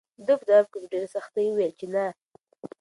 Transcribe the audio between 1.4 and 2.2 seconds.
وویل چې نه.